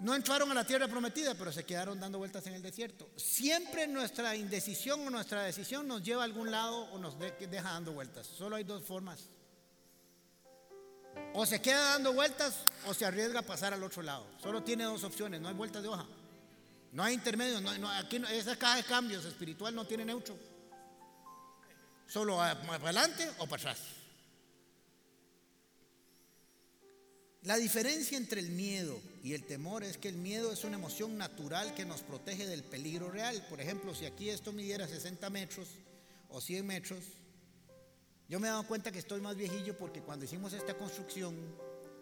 [0.00, 3.08] No entraron a la tierra prometida, pero se quedaron dando vueltas en el desierto.
[3.16, 7.92] Siempre nuestra indecisión o nuestra decisión nos lleva a algún lado o nos deja dando
[7.92, 8.26] vueltas.
[8.26, 9.18] Solo hay dos formas.
[11.34, 12.54] O se queda dando vueltas
[12.86, 14.24] o se arriesga a pasar al otro lado.
[14.40, 16.06] Solo tiene dos opciones, no hay vueltas de hoja.
[16.92, 20.38] No hay intermedio, no, aquí esa caja de cambios espiritual no tiene neutro.
[22.06, 23.97] Solo para adelante o para atrás.
[27.42, 31.16] La diferencia entre el miedo y el temor es que el miedo es una emoción
[31.16, 33.46] natural que nos protege del peligro real.
[33.48, 35.68] Por ejemplo, si aquí esto midiera 60 metros
[36.30, 36.98] o 100 metros,
[38.28, 41.36] yo me he dado cuenta que estoy más viejillo porque cuando hicimos esta construcción,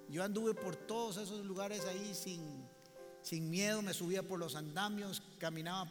[0.09, 2.43] yo anduve por todos esos lugares ahí sin,
[3.21, 5.91] sin miedo, me subía por los andamios, caminaba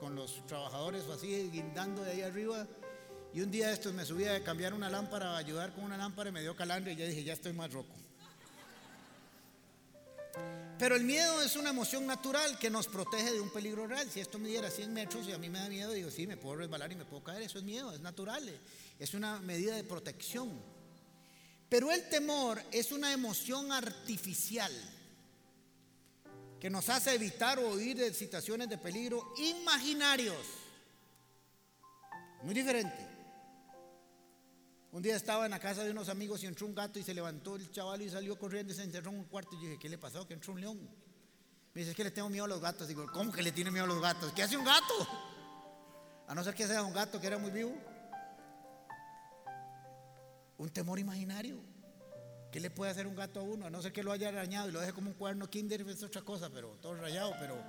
[0.00, 2.66] con los trabajadores así, guindando de ahí arriba.
[3.34, 6.30] Y un día estos me subía a cambiar una lámpara, a ayudar con una lámpara
[6.30, 7.94] y me dio calandria y ya dije, ya estoy más roco.
[10.78, 14.08] Pero el miedo es una emoción natural que nos protege de un peligro real.
[14.08, 16.36] Si esto me diera 100 metros y a mí me da miedo, digo, sí, me
[16.36, 17.42] puedo resbalar y me puedo caer.
[17.42, 18.48] Eso es miedo, es natural.
[18.98, 20.48] Es una medida de protección.
[21.68, 24.72] Pero el temor es una emoción artificial
[26.60, 30.46] que nos hace evitar o huir de situaciones de peligro imaginarios.
[32.42, 33.17] Muy diferente.
[34.90, 37.12] Un día estaba en la casa de unos amigos y entró un gato y se
[37.12, 39.54] levantó el chaval y salió corriendo y se encerró en un cuarto.
[39.54, 40.26] Y dije, ¿qué le pasó?
[40.26, 40.78] Que entró un león.
[41.74, 42.88] Me dice, es que le tengo miedo a los gatos.
[42.88, 44.32] Digo, ¿cómo que le tiene miedo a los gatos?
[44.32, 44.94] ¿Qué hace un gato?
[46.26, 47.74] A no ser que sea un gato que era muy vivo.
[50.56, 51.60] Un temor imaginario.
[52.50, 53.66] ¿Qué le puede hacer un gato a uno?
[53.66, 56.02] A no ser que lo haya arañado y lo deje como un cuaderno kinder, es
[56.02, 57.62] otra cosa, pero todo rayado, pero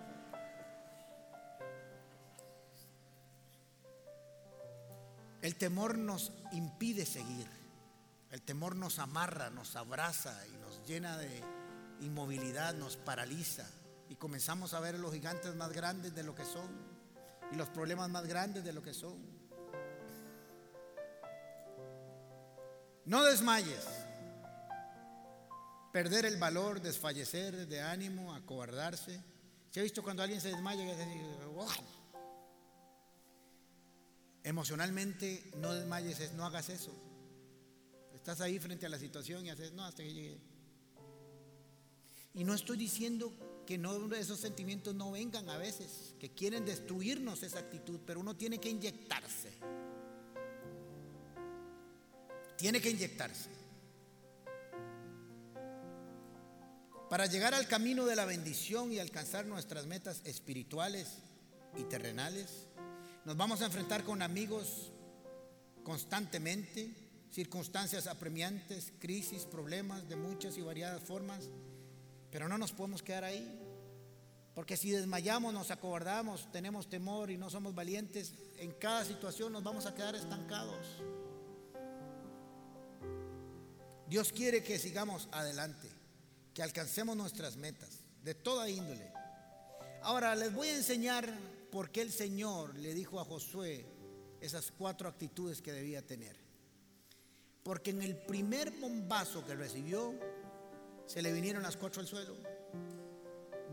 [5.41, 7.47] El temor nos impide seguir.
[8.31, 11.41] El temor nos amarra, nos abraza y nos llena de
[12.01, 13.65] inmovilidad, nos paraliza.
[14.09, 16.69] Y comenzamos a ver los gigantes más grandes de lo que son
[17.51, 19.17] y los problemas más grandes de lo que son.
[23.05, 23.87] No desmayes.
[25.91, 29.23] Perder el valor, desfallecer de ánimo, acobardarse.
[29.71, 30.83] ¿Se ha visto cuando alguien se desmaya?
[34.49, 36.91] Emocionalmente no desmayes, no hagas eso.
[38.15, 40.39] Estás ahí frente a la situación y haces, no, hasta que llegue.
[42.33, 43.31] Y no estoy diciendo
[43.67, 43.79] que
[44.17, 48.71] esos sentimientos no vengan a veces, que quieren destruirnos esa actitud, pero uno tiene que
[48.71, 49.51] inyectarse.
[52.57, 53.51] Tiene que inyectarse.
[57.07, 61.19] Para llegar al camino de la bendición y alcanzar nuestras metas espirituales
[61.77, 62.68] y terrenales,
[63.29, 64.91] nos vamos a enfrentar con amigos
[65.83, 66.89] constantemente,
[67.29, 71.47] circunstancias apremiantes, crisis, problemas de muchas y variadas formas,
[72.31, 73.47] pero no nos podemos quedar ahí.
[74.55, 79.63] Porque si desmayamos, nos acobardamos, tenemos temor y no somos valientes, en cada situación nos
[79.63, 80.87] vamos a quedar estancados.
[84.07, 85.87] Dios quiere que sigamos adelante,
[86.51, 89.13] que alcancemos nuestras metas de toda índole.
[90.01, 91.31] Ahora les voy a enseñar
[91.71, 93.85] por qué el Señor le dijo a Josué
[94.41, 96.35] esas cuatro actitudes que debía tener.
[97.63, 100.13] Porque en el primer bombazo que recibió,
[101.05, 102.35] se le vinieron las cuatro al suelo.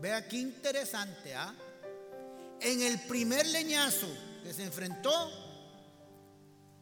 [0.01, 1.55] Vea qué interesante, ¿ah?
[2.59, 4.07] En el primer leñazo
[4.43, 5.11] que se enfrentó,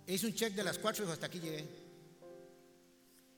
[0.07, 1.67] hizo un check de las cuatro y dijo, hasta aquí llegué.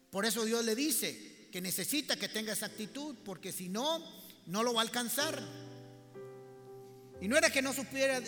[0.10, 4.04] Por eso Dios le dice que necesita que tenga esa actitud, porque si no,
[4.48, 5.67] no lo va a alcanzar.
[7.22, 8.22] Y no era que no supiera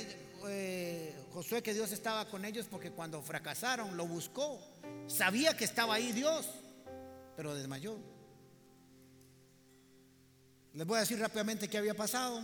[0.48, 4.60] eh, Josué que Dios estaba con ellos porque cuando fracasaron lo buscó.
[5.08, 6.48] Sabía que estaba ahí Dios,
[7.36, 7.98] pero desmayó.
[10.74, 12.42] Les voy a decir rápidamente qué había pasado.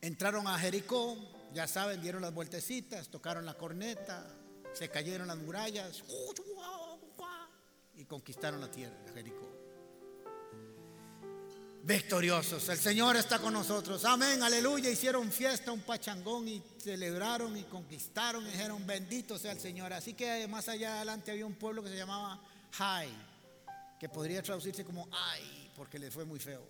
[0.00, 1.16] Entraron a Jericó,
[1.54, 4.26] ya saben, dieron las vueltecitas, tocaron la corneta,
[4.72, 6.02] se cayeron las murallas
[7.94, 9.51] y conquistaron la tierra, Jericó
[11.82, 12.68] victoriosos.
[12.68, 14.04] El Señor está con nosotros.
[14.04, 14.90] Amén, aleluya.
[14.90, 19.92] Hicieron fiesta, un pachangón y celebraron y conquistaron y dijeron, bendito sea el Señor.
[19.92, 22.40] Así que más allá adelante había un pueblo que se llamaba
[22.72, 23.08] Jai,
[23.98, 26.62] que podría traducirse como ay, porque le fue muy feo.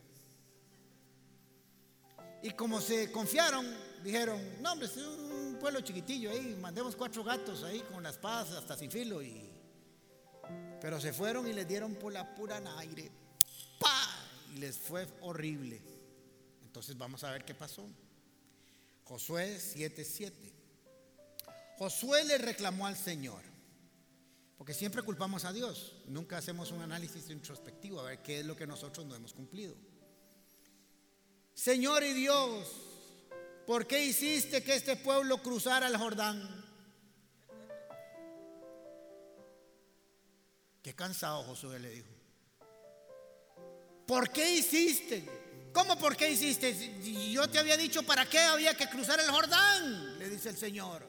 [2.43, 3.65] Y como se confiaron,
[4.03, 8.51] dijeron, no hombre, es un pueblo chiquitillo ahí, mandemos cuatro gatos ahí con las espadas
[8.53, 9.23] hasta sin filo.
[9.23, 9.49] Y...
[10.81, 13.22] Pero se fueron y les dieron por la pura aire.
[14.59, 15.81] Les fue horrible.
[16.63, 17.87] Entonces vamos a ver qué pasó.
[19.05, 20.53] Josué 7:7.
[21.79, 23.43] Josué le reclamó al Señor,
[24.57, 28.57] porque siempre culpamos a Dios, nunca hacemos un análisis introspectivo a ver qué es lo
[28.57, 29.75] que nosotros no hemos cumplido.
[31.55, 32.73] Señor y Dios,
[33.67, 36.65] ¿por qué hiciste que este pueblo cruzara el Jordán?
[40.83, 42.12] Qué cansado Josué le dijo.
[44.13, 45.25] ¿Por qué hiciste?
[45.73, 46.77] ¿Cómo por qué hiciste?
[47.33, 51.09] Yo te había dicho para qué había que cruzar el Jordán, le dice el Señor.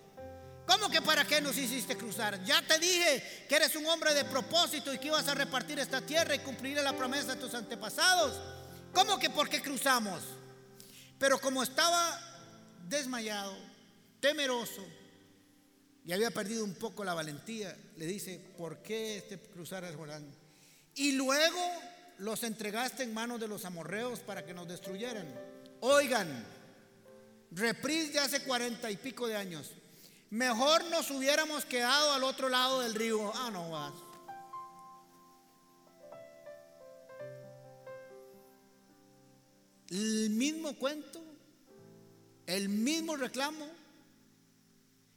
[0.65, 2.41] ¿Cómo que para qué nos hiciste cruzar?
[2.45, 5.99] Ya te dije que eres un hombre de propósito y que ibas a repartir esta
[5.99, 8.39] tierra y cumplir la promesa de tus antepasados.
[8.93, 10.23] ¿Cómo que por qué cruzamos?
[11.19, 12.17] Pero como estaba
[12.87, 13.53] desmayado,
[14.21, 14.87] temeroso,
[16.05, 20.25] y había perdido un poco la valentía, le dice, ¿por qué este cruzar el Jordán?
[20.95, 21.59] Y luego
[22.17, 25.27] los entregaste en manos de los amorreos para que nos destruyeran.
[25.81, 26.45] Oigan,
[27.51, 29.71] reprise de hace cuarenta y pico de años.
[30.29, 33.31] Mejor nos hubiéramos quedado al otro lado del río.
[33.35, 33.93] Ah, no vas.
[39.89, 41.21] El mismo cuento,
[42.47, 43.67] el mismo reclamo,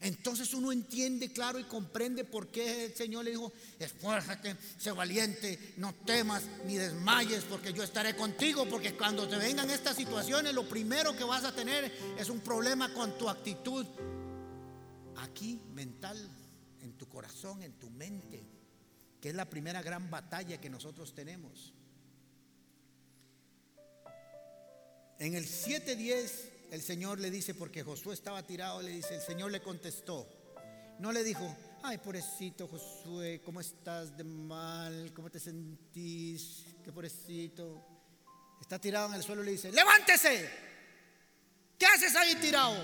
[0.01, 5.75] entonces uno entiende claro y comprende por qué el Señor le dijo, esfuérzate, sé valiente,
[5.79, 10.69] no temas ni desmayes, porque yo estaré contigo, porque cuando te vengan estas situaciones, lo
[10.69, 13.87] primero que vas a tener es un problema con tu actitud
[15.17, 16.29] aquí mental,
[16.83, 18.45] en tu corazón, en tu mente,
[19.21, 21.73] que es la primera gran batalla que nosotros tenemos.
[25.19, 29.51] En el 7.10 el Señor le dice, porque Josué estaba tirado, le dice, el Señor
[29.51, 30.29] le contestó.
[30.99, 35.13] No le dijo, ay, pobrecito Josué, ¿cómo estás de mal?
[35.15, 36.65] ¿Cómo te sentís?
[36.83, 37.85] Qué pobrecito.
[38.61, 40.51] Está tirado en el suelo y le dice, levántese.
[41.79, 42.75] ¿Qué haces ahí tirado?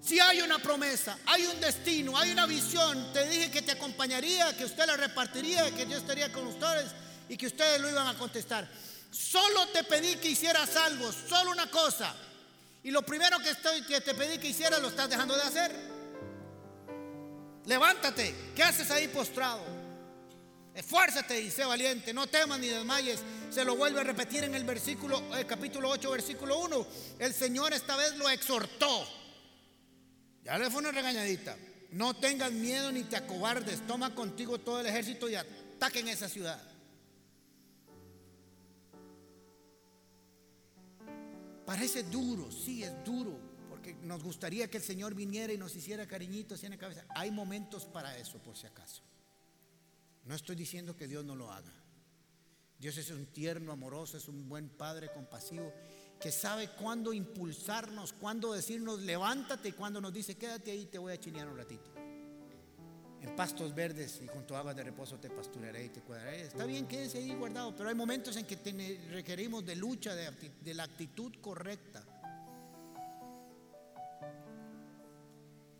[0.00, 4.56] Si hay una promesa, hay un destino, hay una visión, te dije que te acompañaría,
[4.56, 6.92] que usted la repartiría, que yo estaría con ustedes
[7.28, 8.68] y que ustedes lo iban a contestar.
[9.16, 12.14] Solo te pedí que hicieras algo, solo una cosa.
[12.82, 15.72] Y lo primero que, estoy, que te pedí que hicieras lo estás dejando de hacer.
[17.64, 19.64] Levántate, ¿qué haces ahí postrado?
[20.74, 23.20] Esfuérzate y sé valiente, no temas ni desmayes.
[23.50, 26.86] Se lo vuelve a repetir en el versículo, el eh, capítulo 8, versículo 1.
[27.18, 29.08] El Señor esta vez lo exhortó.
[30.44, 31.56] Ya le fue una regañadita.
[31.92, 33.86] No tengas miedo ni te acobardes.
[33.86, 36.60] Toma contigo todo el ejército y ataquen esa ciudad.
[41.66, 43.38] Parece duro, sí es duro,
[43.68, 47.04] porque nos gustaría que el Señor viniera y nos hiciera cariñitos en la cabeza.
[47.10, 49.02] Hay momentos para eso, por si acaso.
[50.24, 51.72] No estoy diciendo que Dios no lo haga.
[52.78, 55.72] Dios es un tierno, amoroso, es un buen Padre compasivo
[56.20, 61.12] que sabe cuándo impulsarnos, cuándo decirnos levántate y cuándo nos dice quédate ahí, te voy
[61.12, 61.90] a chinear un ratito.
[63.22, 66.42] En pastos verdes y junto a aguas de reposo te pastorearé y te cuidaré.
[66.42, 68.56] Está bien, quédese ahí guardado, pero hay momentos en que
[69.10, 70.30] requerimos de lucha, de,
[70.62, 72.04] de la actitud correcta.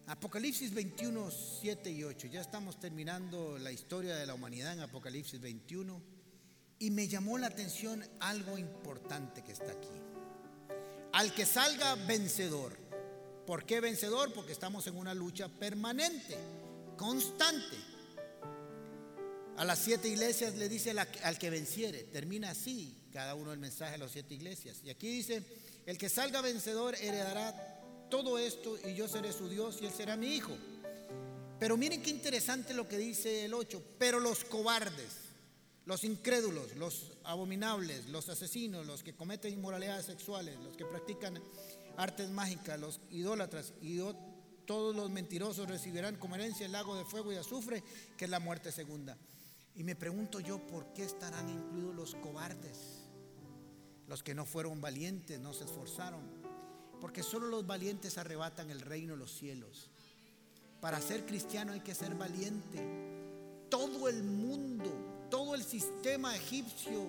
[0.09, 1.31] Apocalipsis 21,
[1.61, 2.29] 7 y 8.
[2.29, 6.01] Ya estamos terminando la historia de la humanidad en Apocalipsis 21.
[6.79, 9.89] Y me llamó la atención algo importante que está aquí.
[11.13, 12.77] Al que salga vencedor.
[13.47, 14.33] ¿Por qué vencedor?
[14.33, 16.37] Porque estamos en una lucha permanente
[16.97, 17.77] constante.
[19.57, 23.95] A las siete iglesias le dice al que venciere, termina así cada uno el mensaje
[23.95, 24.81] a las siete iglesias.
[24.85, 25.43] Y aquí dice,
[25.87, 27.77] el que salga vencedor heredará
[28.11, 30.57] todo esto y yo seré su Dios y él será mi hijo.
[31.59, 35.13] Pero miren qué interesante lo que dice el 8, pero los cobardes,
[35.87, 41.41] los incrédulos, los abominables, los asesinos, los que cometen inmoralidades sexuales, los que practican
[41.97, 44.01] artes mágicas, los idólatras y
[44.67, 47.83] todos los mentirosos recibirán como herencia el lago de fuego y azufre,
[48.17, 49.17] que es la muerte segunda.
[49.77, 53.05] Y me pregunto yo, ¿por qué estarán incluidos los cobardes?
[54.09, 56.23] Los que no fueron valientes, no se esforzaron.
[57.01, 59.91] Porque solo los valientes arrebatan el reino de los cielos.
[60.81, 62.79] Para ser cristiano hay que ser valiente.
[63.69, 67.07] Todo el mundo, todo el sistema egipcio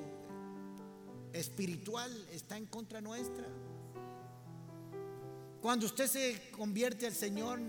[1.33, 3.47] espiritual está en contra nuestra.
[5.67, 7.59] Cuando usted se convierte al Señor,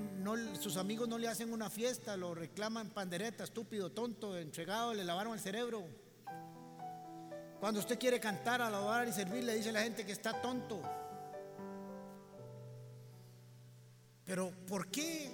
[0.61, 5.33] sus amigos no le hacen una fiesta, lo reclaman pandereta, estúpido, tonto, entregado, le lavaron
[5.33, 5.85] el cerebro.
[7.59, 10.81] Cuando usted quiere cantar, alabar y servir, le dice a la gente que está tonto.
[14.25, 15.29] Pero ¿por qué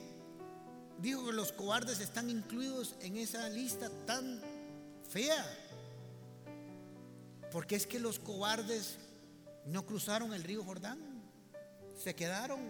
[1.01, 4.41] digo que los cobardes están incluidos en esa lista tan
[5.07, 5.45] fea?
[7.53, 8.97] Porque es que los cobardes
[9.67, 11.14] no cruzaron el río Jordán
[12.05, 12.61] se quedaron.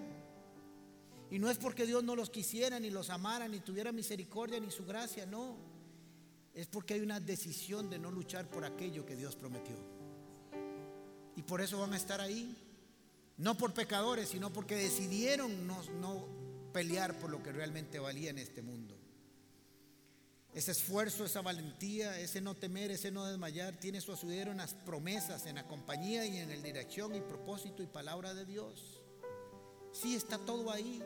[1.30, 4.70] Y no es porque Dios no los quisiera, ni los amara, ni tuviera misericordia, ni
[4.70, 5.56] su gracia, no.
[6.54, 9.74] Es porque hay una decisión de no luchar por aquello que Dios prometió.
[11.36, 12.56] Y por eso van a estar ahí.
[13.36, 16.28] No por pecadores, sino porque decidieron no, no
[16.72, 18.96] pelear por lo que realmente valía en este mundo.
[20.54, 24.74] Ese esfuerzo, esa valentía, ese no temer, ese no desmayar, tiene su asidero en las
[24.74, 29.03] promesas, en la compañía y en la dirección y propósito y palabra de Dios.
[29.94, 31.00] Sí, está todo ahí.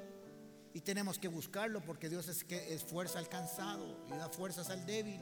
[0.73, 4.71] Y tenemos que buscarlo porque Dios es, que es fuerza al cansado y da fuerzas
[4.71, 5.21] al débil.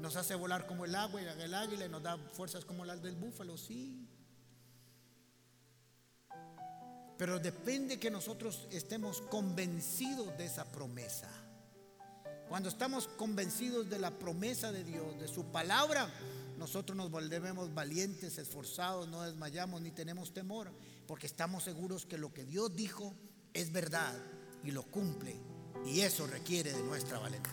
[0.00, 3.00] Nos hace volar como el agua y el águila y nos da fuerzas como las
[3.02, 4.08] del búfalo, sí.
[7.16, 11.30] Pero depende que nosotros estemos convencidos de esa promesa.
[12.48, 16.08] Cuando estamos convencidos de la promesa de Dios, de su palabra,
[16.58, 20.70] nosotros nos volvemos valientes, esforzados, no desmayamos ni tenemos temor,
[21.06, 23.14] porque estamos seguros que lo que Dios dijo
[23.52, 24.14] es verdad
[24.62, 25.36] y lo cumple.
[25.84, 27.52] Y eso requiere de nuestra valentía.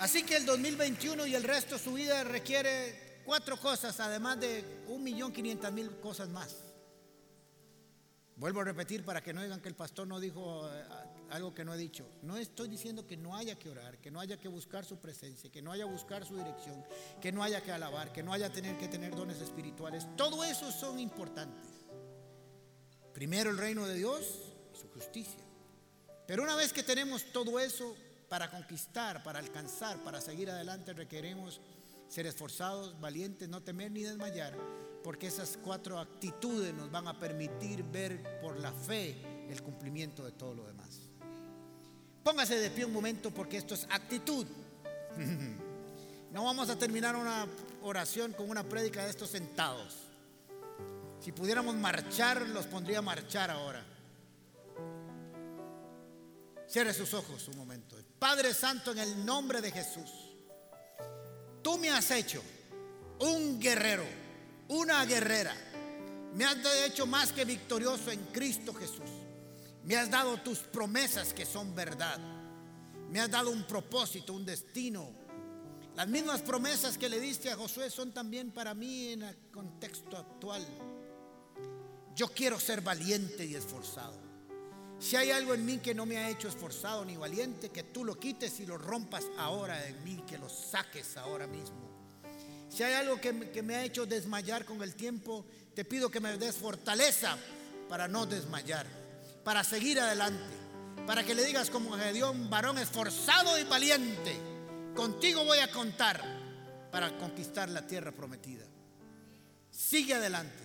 [0.00, 4.82] Así que el 2021 y el resto de su vida requiere cuatro cosas, además de
[4.88, 6.71] un millón quinientas mil cosas más.
[8.42, 10.84] Vuelvo a repetir para que no digan que el pastor no dijo eh,
[11.30, 12.04] algo que no he dicho.
[12.22, 15.48] No estoy diciendo que no haya que orar, que no haya que buscar su presencia,
[15.48, 16.84] que no haya que buscar su dirección,
[17.20, 20.08] que no haya que alabar, que no haya tener que tener dones espirituales.
[20.16, 21.70] Todo eso son importantes.
[23.14, 24.40] Primero el reino de Dios
[24.74, 25.44] y su justicia.
[26.26, 27.94] Pero una vez que tenemos todo eso,
[28.28, 31.60] para conquistar, para alcanzar, para seguir adelante, requerimos
[32.08, 34.58] ser esforzados, valientes, no temer ni desmayar
[35.02, 39.16] porque esas cuatro actitudes nos van a permitir ver por la fe
[39.48, 41.00] el cumplimiento de todo lo demás.
[42.22, 44.46] Póngase de pie un momento porque esto es actitud.
[46.32, 47.46] No vamos a terminar una
[47.82, 49.98] oración con una prédica de estos sentados.
[51.20, 53.84] Si pudiéramos marchar, los pondría a marchar ahora.
[56.66, 57.96] Cierre sus ojos un momento.
[58.18, 60.10] Padre Santo, en el nombre de Jesús,
[61.60, 62.42] tú me has hecho
[63.20, 64.21] un guerrero
[64.72, 65.54] una guerrera.
[66.34, 66.56] Me has
[66.86, 69.10] hecho más que victorioso en Cristo Jesús.
[69.84, 72.18] Me has dado tus promesas que son verdad.
[73.10, 75.10] Me has dado un propósito, un destino.
[75.94, 80.16] Las mismas promesas que le diste a Josué son también para mí en el contexto
[80.16, 80.66] actual.
[82.16, 84.18] Yo quiero ser valiente y esforzado.
[84.98, 88.04] Si hay algo en mí que no me ha hecho esforzado ni valiente, que tú
[88.04, 91.91] lo quites y lo rompas ahora en mí, que lo saques ahora mismo.
[92.72, 95.44] Si hay algo que, me ha hecho desmayar con el tiempo,
[95.74, 97.36] te pido que me des fortaleza
[97.86, 98.86] para no desmayar,
[99.44, 100.54] para seguir adelante,
[101.06, 104.34] para que le digas como un varón esforzado y valiente,
[104.94, 106.22] contigo voy a contar
[106.90, 108.64] para conquistar la tierra prometida.
[109.70, 110.64] Sigue adelante.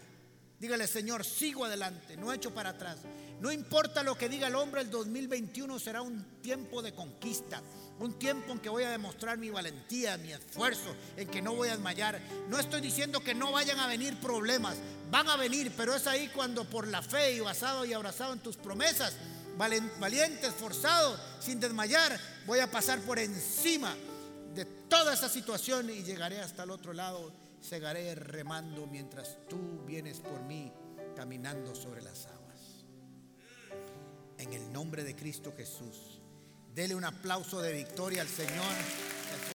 [0.60, 3.00] Dígale, Señor, sigo adelante, no echo para atrás.
[3.40, 7.62] No importa lo que diga el hombre, el 2021 será un tiempo de conquista,
[8.00, 11.70] un tiempo en que voy a demostrar mi valentía, mi esfuerzo, en que no voy
[11.70, 12.20] a desmayar.
[12.50, 14.78] No estoy diciendo que no vayan a venir problemas,
[15.12, 18.40] van a venir, pero es ahí cuando por la fe y basado y abrazado en
[18.40, 19.16] tus promesas,
[19.58, 23.96] valiente, esforzado, sin desmayar, voy a pasar por encima
[24.56, 27.32] de toda esa situación y llegaré hasta el otro lado,
[27.62, 30.72] segaré remando mientras tú vienes por mí
[31.16, 32.37] caminando sobre las aguas.
[34.38, 36.22] En el nombre de Cristo Jesús.
[36.74, 39.17] Dele un aplauso de victoria al Señor.